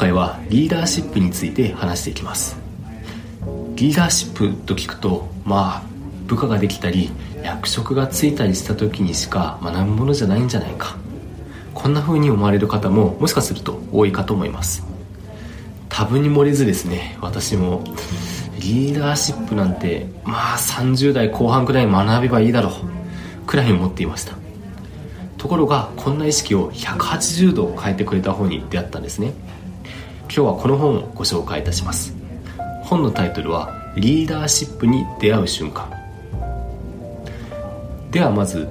[0.00, 2.56] 回はリーダーシップについて話していきます。
[3.76, 5.82] リーダーシップと聞くとまあ
[6.26, 7.10] 部下ができたり
[7.42, 10.96] 役職がついたりした時にしか学ぶものじゃないんじゃないか。
[11.74, 14.86] こんな風に思われる方ももしかすると多いかと思います。
[15.90, 17.84] 多分に漏れずですね私も。
[18.58, 24.34] リーダーシップなんてまあ30代後半くらい学べばいいだろうくらい思っていました。
[25.36, 29.34] ところがこんな意識を180度変えてくれた本に出会ったんですね。
[30.32, 32.14] 今日はこの本をご紹介いたします。
[32.84, 35.90] 本のタイトルは「リーダーシップに出会う瞬間」
[38.12, 38.68] ではまず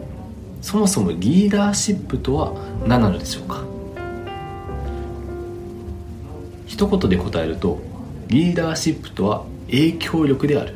[0.62, 2.54] そもそもリーダーシップとは
[2.88, 3.62] 何なのでしょうか？
[6.66, 7.78] 一言で答えると
[8.30, 10.76] リーダーシップとは影響力である。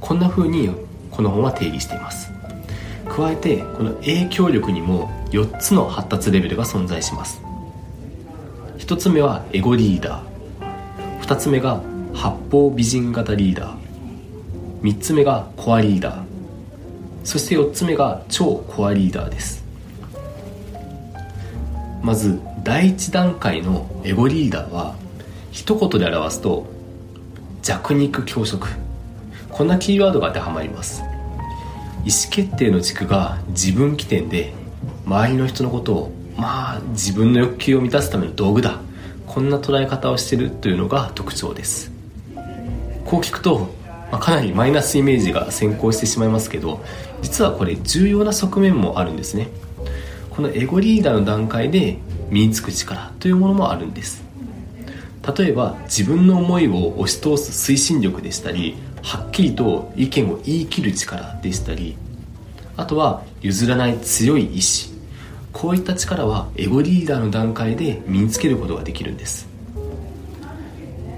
[0.00, 0.68] こんな風に
[1.12, 2.28] この本は定義しています。
[3.08, 7.40] 加えてこの影響力にも4つの発達レベルが存在します。
[8.78, 11.20] 1つ目はエゴリーダー。
[11.20, 11.82] 2つ目が
[12.14, 13.78] 八方美人型リーダー。
[14.82, 16.22] 3つ目がコアリーダー。
[17.24, 19.64] そして4つ目が超コアリーダーです。
[22.02, 24.94] まず第1段階のエゴリーダーは
[25.50, 26.66] 一言で表すと
[27.62, 28.68] 弱肉強食。
[29.50, 31.02] こんなキーワードが当てはまります。
[32.04, 34.54] 意思決定の軸が自分起点で
[35.04, 38.80] 周りの人のことをまあ自分の欲求を満たすための道具だ。
[39.26, 41.90] こんな捉え方をしてるというのが特徴です。
[43.04, 43.68] こう聞くと、
[44.10, 46.82] まあ、かなりマイナスイメージが先行してしまいますけど
[47.20, 49.48] 実はこれ重要な側面もあるんですね。
[50.30, 51.98] このエゴリーダーの段階で
[52.30, 54.22] 身につく力というものもあるんです。
[55.36, 61.96] 例えば自分の思いを押し通す推進力でしたりはっきりと意見を言い切る力でしたり
[62.76, 64.97] あとは譲らない強い意志。
[65.52, 69.48] こういった力はエゴリーダーの段階で身につけることができるんです。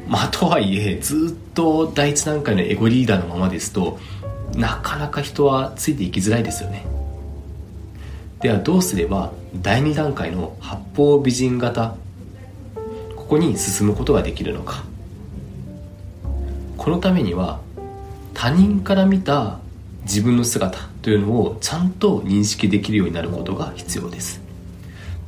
[0.09, 4.01] まあとはいえずっと第一段階のエゴリーダーのままですと
[4.57, 6.85] なかなか人はついていきづらいですよね。
[8.41, 11.95] ではどうすれば第2段階の八方美人型
[13.15, 14.83] ここに進むことができるのか。
[16.77, 17.61] このためには
[18.35, 19.60] 他人から見た
[20.11, 24.41] 自分の姿というのをちゃんと認識できるようになることが必要です。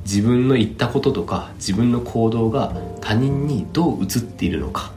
[0.05, 4.91] 自分の言ったこととか自分の行動が他人にどう映っているのか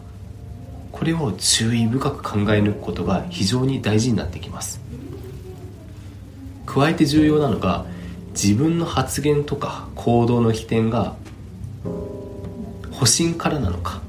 [0.91, 4.81] これを注意深く考え抜くことが非常に大事になってきます。
[6.65, 7.85] 加えて重要なのが
[8.31, 11.15] 自分の発言とか行動の起点が
[12.91, 14.01] 保身からなのか。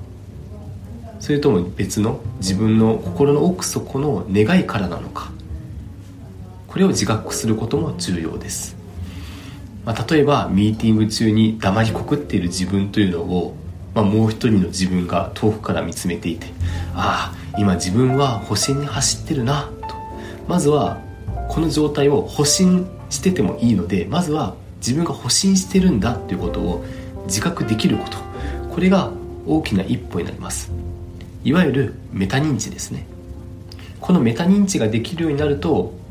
[1.21, 5.36] それとも別の自分の心の奥底の願いからなのか。
[6.77, 8.77] これを自覚することも重要です、
[9.87, 13.57] まあ、例えばミーティング中に黙りこくっている自分というのを、
[13.95, 16.49] まあ、もう一人の自分が遠くから見つめていて
[16.95, 19.97] ああ今自分は保身に走ってるなと。
[20.49, 21.01] まずは
[21.49, 26.85] この状態を保身しててもいいのでまずは自分が保身してるんだということを
[27.25, 28.19] 自覚できること。
[28.69, 29.11] これが
[29.47, 30.71] 大きな一歩になります。
[31.43, 33.07] いわゆるメタ認知ですね。
[33.99, 36.05] このメタ認知ができるようになると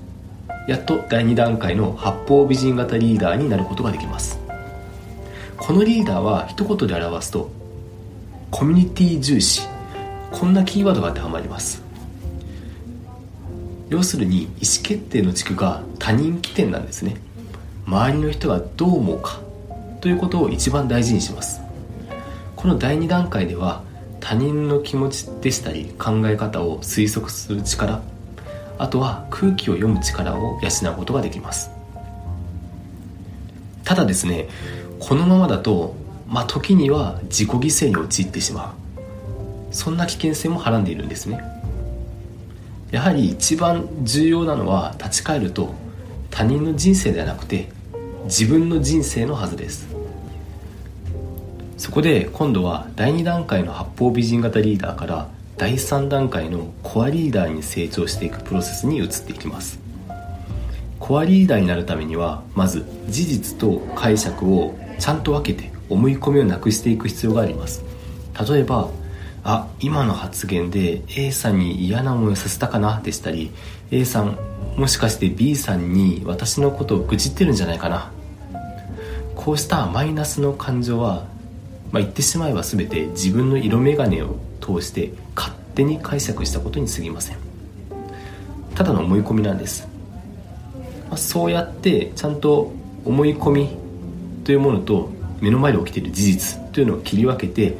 [0.67, 4.39] やっと第2段階の八方美人型リーダーになることができます。
[5.57, 7.49] このリーダーは一言で表すと
[8.51, 9.67] コミュニティ重視。
[10.31, 11.83] こんなキーワードが当てはまります。
[13.89, 14.51] 要するに意思
[14.83, 17.17] 決定の軸が他人起点なんですね。
[17.85, 19.39] 周りの人がどう思うか。
[20.01, 21.61] ということを一番大事にします。
[22.55, 23.83] この第2段階では
[24.19, 28.01] 他人の気持ちでしたり考え方を推測する力。
[28.77, 31.69] あとは空気を読む力を養うことができます。
[33.83, 34.47] ただですね
[34.99, 35.95] このままだと
[36.27, 39.73] まあ時には自己犠牲に陥ってしまう。
[39.73, 41.39] そんな危険性もはらんでいるんですね。
[42.91, 45.73] やはり一番重要なのは立ち返ると
[46.29, 47.69] 他人の人生ではなくて
[48.23, 49.85] 自分の人生のはずです。
[51.77, 59.79] そこで今度は第2段階の八方美人型リーダーから第3段階のコアリーダーに成長していくプロセスに移っていきます。
[60.99, 67.83] コアリーダーになるためにはまず事実と解釈をちゃんと分けて思い込みをなくしていく必要があります。
[68.49, 68.89] 例えば
[69.43, 73.51] あ今の発言で A さんに嫌な思いをさせたかなでしたり
[73.91, 74.37] A さん
[74.75, 78.11] もしかして B さんに私のことを愚痴ってるんじゃないかな。
[79.35, 81.27] こうしたマイナスの感情は
[81.95, 87.37] まあ、言ってしまえば全て自分の色眼鏡を通して勝手に解釈したことに過ぎません。
[88.75, 89.87] ただの思い込みなんです、
[91.07, 92.73] まあ、そうやってちゃんと
[93.05, 93.69] 思い込み
[94.43, 95.09] というものと
[95.39, 97.77] 目の前で起きている事実というのを切り分けて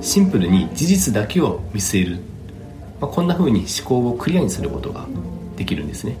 [0.00, 2.18] シンプルに事実だけを見据える、
[3.00, 5.06] まあ、こんな風に思考をクリアにすることが
[5.56, 6.16] できるんですね。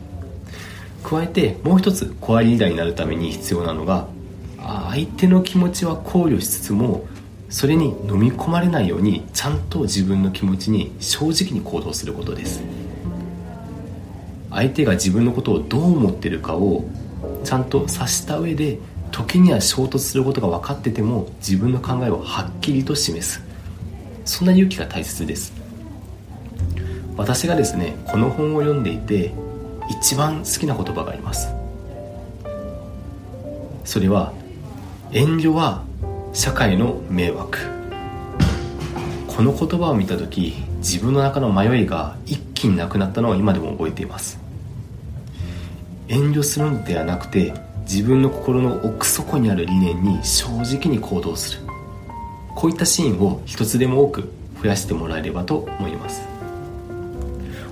[1.04, 4.08] 加えてもう一つコアリーダーになるために必要なのが
[4.90, 7.06] 相手の気持ちは考慮しつつも
[7.48, 12.62] それに飲み込まれないようにちゃんと自分の気持ちに正直に行動することです。
[14.50, 16.84] 相手が自分のことをどう思ってるかを
[17.44, 18.78] ちゃんと察した上で
[19.10, 23.42] 時には衝突することが分かってても自分の考えをはっきりと示す。
[24.24, 25.52] そんな勇気が大切です。
[27.16, 29.32] 私がですねこの本を読んでいて
[29.88, 31.48] 一番好きな言葉があります。
[33.84, 34.32] それは
[35.12, 35.84] 遠慮は
[36.36, 37.58] 社会の迷惑。
[39.26, 44.38] この言葉を見た時自分の中の迷いが一気になくなったのを今でも覚えています。
[46.08, 47.54] 遠慮するのではなくて
[47.88, 51.60] 自分の心の奥底にある理念に正直に行動する。
[52.54, 54.30] こういったシーンを一つでも多く
[54.62, 56.20] 増やしてもらえればと思います。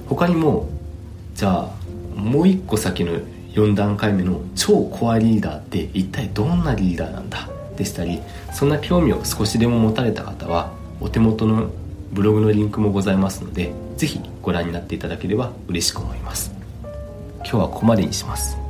[0.08, 0.70] 他にも
[1.34, 3.12] じゃあもう一個先の
[3.52, 7.50] 4段階目の超コアリーダーって一体どんなリーダーなんだ？
[7.76, 8.20] でしたり
[8.52, 11.70] そんな興味を少しでも持たれた方はお手元の
[12.12, 16.52] ブログのリンクもございますので是非ご覧になっていただければ嬉しく思います。
[17.38, 18.63] 今日はここまでにします。